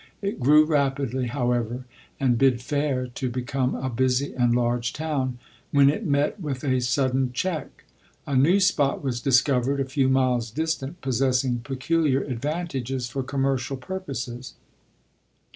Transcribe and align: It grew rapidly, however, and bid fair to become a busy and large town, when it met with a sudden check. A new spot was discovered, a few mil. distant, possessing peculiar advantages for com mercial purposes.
It 0.19 0.39
grew 0.39 0.65
rapidly, 0.65 1.27
however, 1.27 1.85
and 2.19 2.35
bid 2.35 2.59
fair 2.59 3.05
to 3.05 3.29
become 3.29 3.75
a 3.75 3.87
busy 3.87 4.33
and 4.33 4.55
large 4.55 4.93
town, 4.93 5.37
when 5.69 5.91
it 5.91 6.07
met 6.07 6.39
with 6.39 6.63
a 6.63 6.79
sudden 6.79 7.31
check. 7.33 7.83
A 8.25 8.35
new 8.35 8.59
spot 8.59 9.03
was 9.03 9.21
discovered, 9.21 9.79
a 9.79 9.85
few 9.85 10.09
mil. 10.09 10.39
distant, 10.39 11.01
possessing 11.01 11.59
peculiar 11.59 12.23
advantages 12.23 13.11
for 13.11 13.21
com 13.21 13.43
mercial 13.43 13.79
purposes. 13.79 14.55